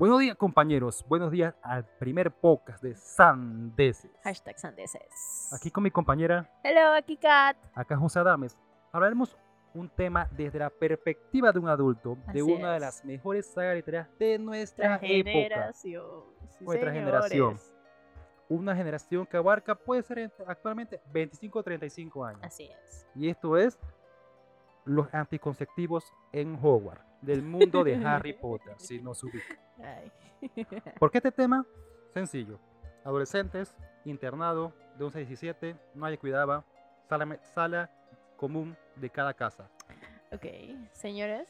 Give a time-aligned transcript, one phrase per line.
[0.00, 1.04] Buenos días, compañeros.
[1.06, 4.10] Buenos días al primer podcast de Sandeces.
[4.24, 5.52] Hashtag Sandeces.
[5.52, 7.54] Aquí con mi compañera, Hello, aquí Kat.
[7.74, 8.56] acá José Adames,
[8.92, 9.36] hablaremos
[9.74, 14.18] un tema desde la perspectiva de un adulto de una de las mejores sagas literarias
[14.18, 15.06] de nuestra época.
[15.06, 16.24] generación.
[16.48, 16.94] Sí, Nuestra señores.
[17.28, 17.58] generación.
[18.48, 22.40] Una generación que abarca, puede ser actualmente 25 o 35 años.
[22.42, 23.06] Así es.
[23.14, 23.78] Y esto es
[24.86, 29.58] los anticonceptivos en Hogwarts, del mundo de Harry Potter, si no se ubica.
[30.98, 31.64] ¿Por qué este tema?
[32.14, 32.58] Sencillo.
[33.04, 33.74] Adolescentes,
[34.04, 36.64] internado, de 11 a 17, nadie cuidaba,
[37.08, 37.90] sala, sala
[38.36, 39.70] común de cada casa.
[40.32, 40.44] ok,
[40.92, 41.48] señores,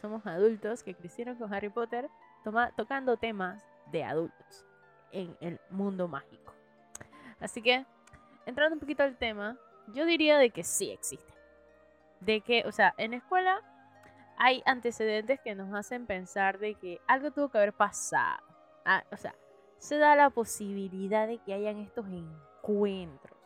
[0.00, 2.08] somos adultos que crecieron con Harry Potter
[2.44, 4.64] toma- tocando temas de adultos
[5.12, 6.52] en el mundo mágico.
[7.40, 7.84] Así que,
[8.46, 9.56] entrando un poquito al tema,
[9.94, 11.32] yo diría de que sí existe.
[12.20, 13.60] De que, o sea, en escuela
[14.38, 18.42] hay antecedentes que nos hacen pensar de que algo tuvo que haber pasado.
[18.84, 19.34] Ah, o sea,
[19.78, 23.36] se da la posibilidad de que hayan estos encuentros.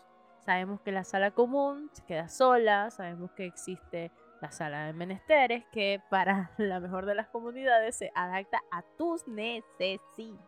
[0.40, 4.10] Sabemos que la sala común se queda sola, sabemos que existe
[4.40, 9.28] la sala de menesteres que para la mejor de las comunidades se adapta a tus
[9.28, 10.42] necesidades.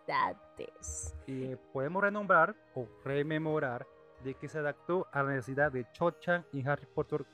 [1.26, 3.86] Y eh, podemos renombrar o rememorar
[4.24, 7.24] de que se adaptó a la necesidad de Cho-Chan y Harry Potter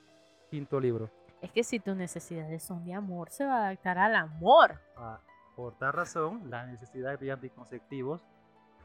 [0.49, 1.18] quinto libro.
[1.41, 4.79] Es que si tus necesidades son de amor, se va a adaptar al amor.
[4.97, 5.19] Ah,
[5.55, 8.25] por tal razón, la necesidad de anticonceptivos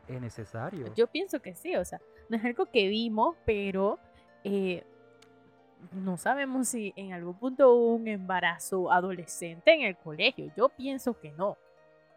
[0.09, 0.93] es necesario.
[0.95, 3.99] Yo pienso que sí, o sea, no es algo que vimos, pero
[4.45, 4.85] eh,
[5.93, 10.53] no sabemos si en algún punto hubo un embarazo adolescente en el colegio.
[10.57, 11.57] Yo pienso que no.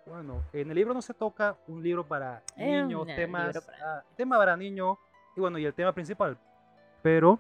[0.06, 4.04] Bueno, en el libro no se toca un libro para niños, un temas, para ah,
[4.16, 4.98] tema para niños
[5.36, 6.38] y bueno, y el tema principal,
[7.02, 7.40] pero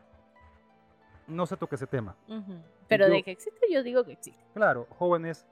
[1.27, 2.15] no se toca ese tema.
[2.27, 2.61] Ujú.
[2.87, 4.43] Pero yo- de que existe, yo digo que existe.
[4.53, 5.45] Claro, jóvenes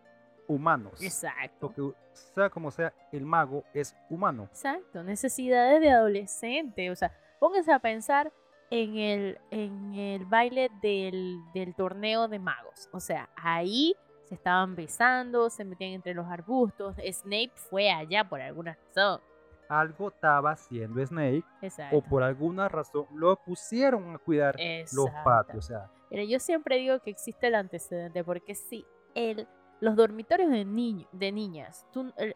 [0.47, 1.01] humanos.
[1.01, 1.71] Exacto.
[1.73, 4.43] Porque sea como sea, el mago es humano.
[4.51, 6.89] Exacto, necesidades de adolescente.
[6.91, 8.31] O sea, pónganse a pensar
[8.69, 12.89] en el, en el baile del, del torneo de magos.
[12.91, 13.95] O sea, ahí
[14.25, 16.95] se estaban besando, se metían entre los arbustos.
[17.11, 19.21] Snape fue allá por alguna razón.
[19.67, 21.97] Algo estaba haciendo Snake Exacto.
[21.97, 24.55] o por alguna razón lo pusieron a cuidar
[24.93, 25.57] los patios.
[25.57, 29.49] O sea, Mira, yo siempre digo que existe el antecedente, porque si el,
[29.81, 31.85] los dormitorios de, niño, de niñas,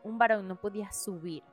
[0.04, 1.44] un varón no podía subir,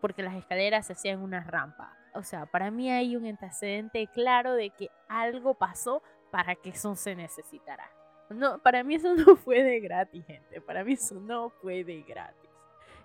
[0.00, 1.96] porque las escaleras se hacían una rampa.
[2.14, 6.96] O sea, para mí hay un antecedente claro de que algo pasó para que eso
[6.96, 7.88] se necesitara.
[8.30, 10.60] No, para mí eso no fue de gratis, gente.
[10.60, 12.50] Para mí eso no fue de gratis.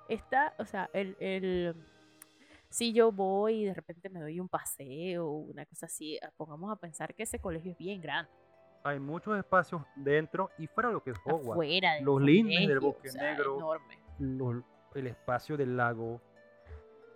[0.10, 1.76] Está, o sea, el, el
[2.70, 6.72] si yo voy y de repente me doy un paseo, una cosa así, ah, pongamos
[6.72, 8.32] a pensar que ese colegio es bien grande.
[8.86, 12.04] Hay muchos espacios dentro y fuera de lo que es Hogwarts.
[12.04, 13.80] Los lindes del Bosque o sea, Negro.
[14.94, 16.22] el espacio del lago.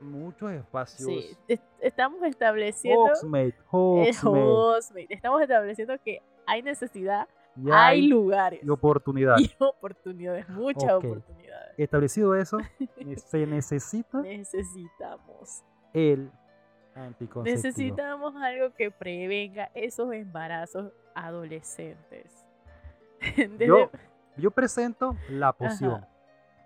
[0.02, 1.08] Muchos espacios.
[1.08, 7.28] Sí, est- estamos estableciendo Hogsmeade, Hogsmeade, Hogsmeade, estamos estableciendo que hay necesidad,
[7.58, 9.36] y hay hay lugares y oportunidad.
[9.40, 11.04] y oportunidades, muchas Ok.
[11.06, 11.74] oportunidades.
[11.78, 12.58] Establecido eso,
[13.28, 15.64] se necesita Necesitamos,
[15.94, 16.32] el
[16.96, 17.56] anticonceptivo.
[17.68, 20.94] necesitamos algo que prevenga esos embarazos
[21.26, 22.46] adolescentes.
[23.38, 23.90] Desde- Yo,
[24.38, 25.96] yo presento la poción.
[26.04, 26.08] Ajá.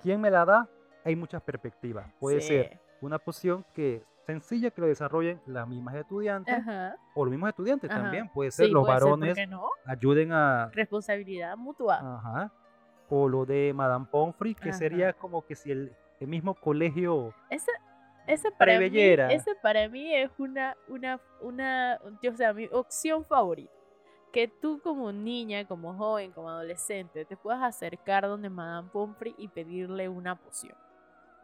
[0.02, 0.68] ¿Quién me la da?
[1.06, 2.06] Hay muchas perspectivas.
[2.19, 2.47] Puede Sí.
[2.50, 6.96] ser una poción que sencilla que lo desarrollen las mismas estudiantes Ajá.
[7.13, 8.02] o los mismos estudiantes Ajá.
[8.03, 8.30] también.
[8.30, 9.69] Puede ser Sí, los puede ser, ¿por varones no?
[9.86, 11.96] ayuden a, Responsabilidad mutua.
[12.18, 12.52] Ajá.
[13.09, 17.34] O lo de Madame Pomfrey, que sería como que si el, el mismo colegio.
[17.50, 17.69] Ese,
[18.28, 23.72] ese para mí, ese para mí es una, una, una, o sea, mi opción favorita.
[24.33, 29.47] Que tú como niña, como joven, como adolescente, te puedas acercar donde Madame Pomfrey y
[29.47, 30.75] pedirle una poción.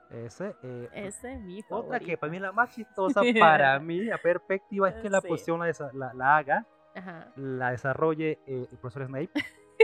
[0.10, 1.88] Ese, eh, Ese es mi favorito.
[1.88, 5.22] otra que para mí es la más chistosa, para mí, la perspectiva es que la
[5.22, 5.28] Sí.
[5.28, 7.32] poción la, la, la haga, Ajá.
[7.36, 9.30] la desarrolle eh, el profesor Snape.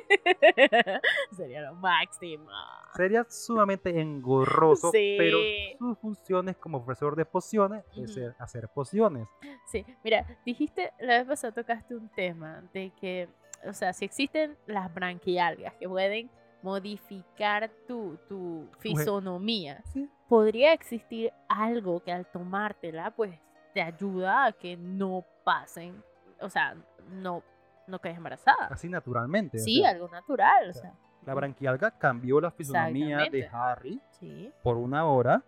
[1.35, 2.49] Sería lo máximo.
[2.95, 5.75] Sería sumamente engorroso, pero Sí.
[5.79, 9.28] sus funciones como profesor de pociones es hacer pociones.
[9.67, 13.28] Sí, mira, dijiste, la vez pasada tocaste un tema de que,
[13.67, 16.29] o sea, si existen las branquialgas que pueden
[16.61, 20.09] modificar tu, tu fisonomía, Sí.
[20.28, 23.37] podría existir algo que al tomártela, pues
[23.73, 26.01] te ayuda a que no pasen,
[26.40, 26.75] o sea,
[27.09, 27.43] no,
[27.87, 28.67] no quedes embarazada.
[28.70, 29.58] Así naturalmente.
[29.58, 30.93] o Sí, sea, algo natural, o sea,
[31.26, 33.47] la branquialga cambió la fisonomía de.
[33.52, 35.43] Harry Sí, por una hora.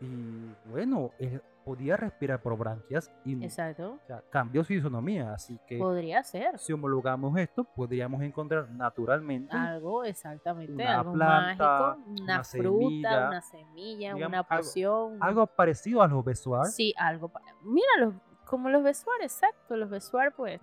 [0.00, 3.92] Y bueno, es podía respirar por branquias y Exacto.
[4.02, 5.32] o sea, cambió su fisonomía.
[5.32, 11.96] Así que Podría ser si homologamos esto, podríamos encontrar naturalmente algo, exactamente, una algo planta,
[11.96, 15.18] mágico, una, una fruta, semilla, una semilla, digamos, una poción.
[15.20, 16.66] algo parecido a los besoar.
[16.66, 17.30] Sí, algo.
[17.62, 18.14] Mira, los,
[18.44, 19.76] como los besuar, exacto.
[19.76, 20.60] Los besuar, pues,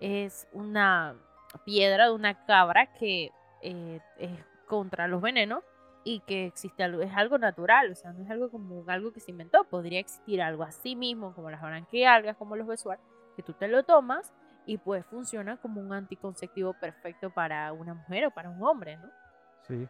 [0.00, 1.16] es una
[1.64, 3.30] piedra de una cabra que
[3.62, 4.30] eh, es
[4.66, 5.62] contra los venenos
[6.04, 9.20] y que existe algo, es algo natural, o sea, no es algo como algo que
[9.20, 9.64] se inventó.
[9.64, 12.98] Podría existir algo así mismo, como las branquialgas, como los besuar,
[13.36, 14.34] que tú te lo tomas
[14.66, 19.10] y pues funciona como un anticonceptivo perfecto para una mujer o para un hombre, ¿no?
[19.66, 19.88] Sí.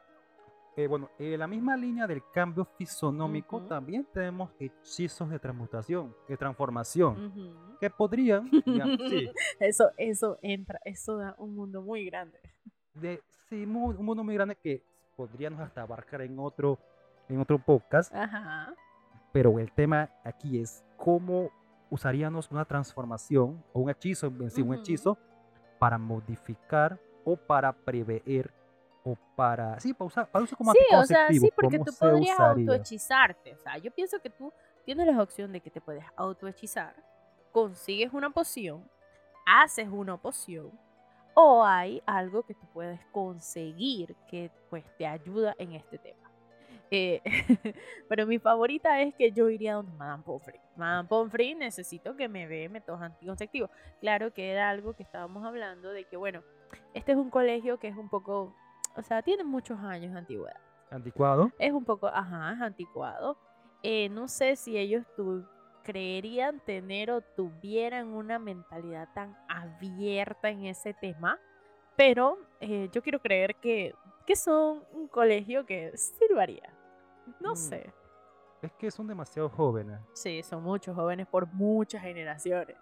[0.76, 6.36] Eh, bueno, en la misma línea del cambio fisonómico también tenemos hechizos de transmutación, de
[6.36, 7.32] transformación,
[7.80, 8.50] que podrían,
[9.08, 9.30] sí,
[9.60, 12.40] Eso, eso entra, eso da un mundo muy grande.
[12.94, 14.82] de, sí, un mundo muy grande que
[15.16, 16.76] podríamos hasta abarcar en otro,
[17.28, 18.74] en otro podcast, Ajá.
[19.32, 21.50] pero el tema aquí es cómo
[21.88, 24.80] usaríamos una transformación o un hechizo, en sí, un Ujú.
[24.80, 25.18] hechizo,
[25.78, 28.22] para modificar o para prever
[29.04, 31.92] o para, sí, para usar, para uso como Sí, o sea, sí, porque ¿cómo tú
[31.98, 33.54] podrías autohechizarte.
[33.54, 34.52] O sea, yo pienso que tú
[34.84, 36.94] tienes la opción de que te puedes autohechizar,
[37.52, 38.88] consigues una poción,
[39.46, 40.72] haces una poción,
[41.34, 46.30] o hay algo que tú puedes conseguir que pues te ayuda en este tema.
[46.90, 47.20] Eh,
[48.08, 50.60] pero mi favorita es que yo iría donde Madame Pomfrey.
[50.76, 53.70] Madame Pomfrey necesito que me dé métodos anticonceptivos.
[54.00, 56.42] Claro que era algo que estábamos hablando de que, bueno,
[56.94, 58.54] este es un colegio que es un poco,
[58.96, 60.56] o sea, tiene muchos años de antigüedad
[60.90, 61.50] Anticuado.
[61.58, 63.36] es un poco, ajá, es anticuado.
[63.82, 65.44] Eh, no sé si ellos tu-
[65.82, 71.38] creerían tener o tuvieran una mentalidad tan abierta en ese tema,
[71.96, 73.94] pero eh, yo quiero creer que,
[74.26, 76.72] que son un colegio que sirvaría.
[77.40, 77.56] No Mm.
[77.56, 77.92] sé.
[78.62, 80.00] Es que son demasiado jóvenes.
[80.14, 82.76] Sí, son muchos jóvenes por muchas generaciones.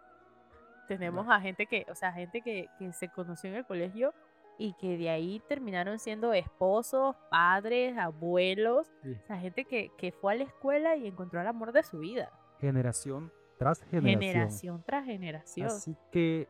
[0.87, 4.15] Tenemos a gente que, o sea, gente que, que se conoció en el colegio
[4.59, 8.93] y que de ahí terminaron siendo esposos, padres, abuelos.
[9.03, 9.17] Sí.
[9.23, 11.99] O sea, gente que, que fue a la escuela y encontró el amor de su
[11.99, 12.31] vida.
[12.61, 14.21] Generación tras generación.
[14.21, 15.67] Generación tras generación.
[15.69, 16.49] Así que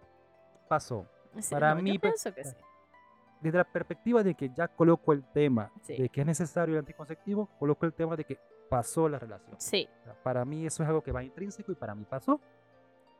[0.68, 1.06] pasó.
[1.38, 2.56] Sí, para no, mí, yo pienso que sí.
[3.40, 7.48] Desde la perspectiva de que ya coloco el tema de que es necesario el anticonceptivo,
[7.58, 8.38] coloco el tema de que
[8.70, 9.60] pasó la relación.
[9.60, 9.88] Sí,
[10.22, 12.40] para mí eso es algo que va intrínseco y para mí pasó.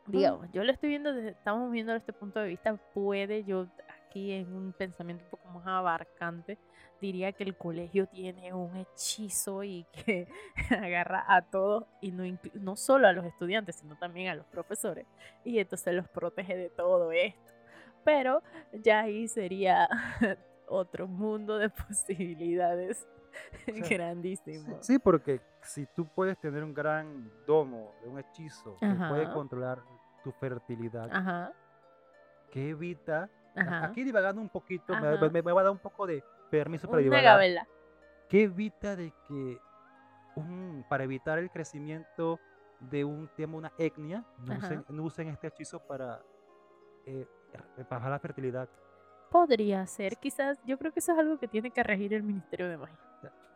[0.07, 3.67] digamos, yo lo estoy viendo desde, estamos viendo desde este punto de vista, puede yo
[4.13, 6.59] aquí en un pensamiento un poco más abarcante,
[7.01, 10.29] diría que el colegio tiene un hechizo y que
[10.71, 12.25] agarra a todos y no,
[12.61, 15.07] no solo a los estudiantes, sino también a los profesores
[15.45, 17.53] y entonces los protege de todo esto.
[18.05, 18.43] Pero
[18.73, 19.89] ya ahí sería
[20.69, 22.99] otro mundo de posibilidades
[23.65, 24.77] sea, Sí, grandísimo.
[24.83, 29.33] sí, porque si tú puedes tener un gran domo de un hechizo que puede Ajá.
[29.33, 29.83] controlar
[30.23, 31.51] tu fertilidad, Ajá,
[32.51, 33.85] que evita, ajá.
[33.87, 35.29] aquí divagando un poquito, me, Ajá.
[35.31, 37.25] me- me va a dar un poco de permiso para Una divagar.
[37.37, 37.67] gabela.
[38.29, 39.59] que evita de que
[40.37, 42.41] un- para evitar el crecimiento
[42.81, 46.23] de un tema, una etnia, no usen, no usen este hechizo para
[47.05, 47.27] eh,
[47.91, 48.69] bajar la fertilidad.
[49.31, 50.59] Podría ser, quizás.
[50.65, 52.99] Yo creo que eso es algo que tiene que regir el Ministerio de Magia.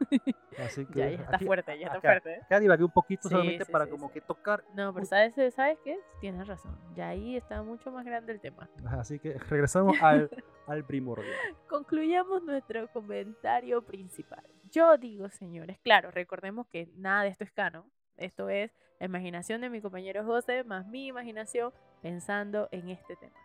[0.58, 2.34] Así que Ya, ya está aquí- fuerte, ya está acá- fuerte.
[2.34, 2.40] ¿eh?
[2.44, 4.64] Acá divagué un poquito Sí, solamente sí, para sí, como que tocar.
[4.74, 5.06] No, pero.
[5.06, 5.98] ¿sabes, ¿sabes qué?
[6.20, 6.76] Tienes razón.
[6.94, 8.68] Ya ahí está mucho más grande el tema.
[8.98, 10.30] Así que regresamos al,
[10.66, 11.34] al primordial.
[11.68, 14.44] Concluyamos nuestro comentario principal.
[14.70, 17.84] Yo digo, señores, claro, recordemos que nada de esto es canon.
[18.16, 23.36] Esto es la imaginación de mi compañero José más mi imaginación pensando en este tema.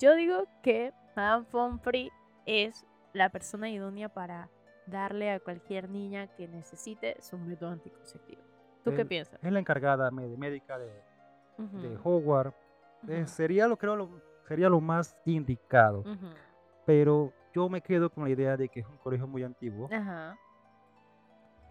[0.00, 2.10] Yo digo que Madame Pomfrey
[2.46, 4.48] es la persona idónea para
[4.86, 8.42] darle a cualquier niña que necesite su método anticonceptivo.
[8.84, 9.42] ¿Tú qué piensas?
[9.42, 10.92] Es la encargada médica de,
[11.56, 12.52] de Ujú, Howard.
[13.08, 14.10] Eh, sería lo creo lo,
[14.46, 16.04] sería lo más indicado.
[16.84, 19.88] Pero yo me quedo con la idea de que es un colegio muy antiguo.
[19.92, 20.36] Ajá.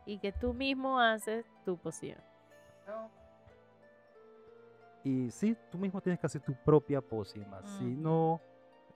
[0.06, 2.20] Y que tú mismo haces tu poción.
[5.04, 7.62] Y sí, tú mismo tienes que hacer tu propia pócima.
[7.64, 8.42] Si no,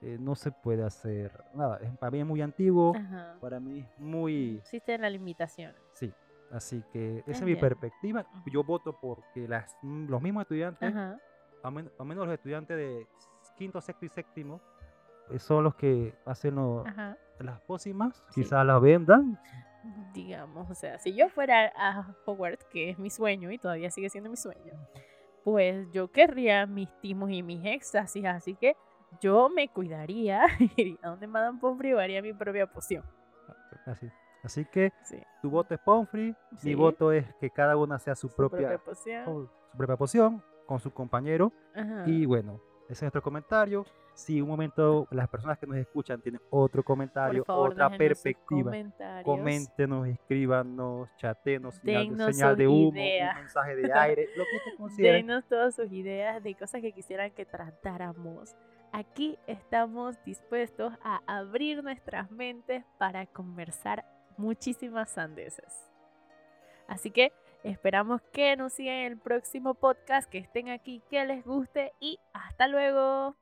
[0.02, 1.80] eh, no se puede hacer nada.
[1.98, 3.36] Para mí es muy antiguo, Ajá.
[3.40, 4.56] para mí es muy...
[4.58, 5.80] Existen las limitaciones.
[5.94, 6.12] Sí,
[6.52, 8.24] así que esa es mi perspectiva.
[8.46, 10.94] Yo voto porque las, mm, los mismos estudiantes,
[11.62, 13.06] al men- menos los estudiantes de
[13.56, 14.60] quinto, sexto y séptimo,
[15.30, 16.84] eh, son los que hacen lo-
[17.40, 18.22] las pócimas.
[18.30, 18.42] Sí.
[18.42, 19.38] Quizás las vendan.
[20.12, 24.10] Digamos, o sea, si yo fuera a Hogwarts, que es mi sueño y todavía sigue
[24.10, 24.72] siendo mi sueño,
[25.44, 28.76] pues yo querría mis timos y mis éxtasis, así que
[29.20, 30.42] yo me cuidaría,
[30.76, 33.04] iría donde Madame Pomfrey haría mi propia poción.
[33.86, 34.10] Así,
[34.44, 35.20] Así que Sí.
[35.42, 36.68] tu voto es Pomfrey, Sí.
[36.68, 39.24] mi voto es que cada una sea su, Su propia, poción.
[39.24, 41.52] su propia poción con su compañero.
[41.74, 42.04] Ajá.
[42.06, 43.84] Y bueno, ese es nuestro comentario.
[44.14, 48.72] Si un momento las personas que nos escuchan tienen otro comentario, favor, otra perspectiva,
[49.22, 53.34] coméntenos, escríbanos, chatenos, señal, de- señal de humo, ideas.
[53.36, 55.26] un mensaje de aire, lo que ustedes consideren.
[55.26, 58.56] Denos todas sus ideas de cosas que quisieran que tratáramos.
[58.90, 64.04] Aquí estamos dispuestos a abrir nuestras mentes para conversar
[64.36, 65.84] muchísimas sandeces.
[66.88, 71.92] Así que esperamos que nos sigan el próximo podcast, que estén aquí, que les guste
[72.00, 73.36] y hasta luego.